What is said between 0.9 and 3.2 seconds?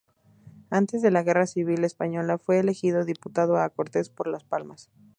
de la guerra civil española fue elegido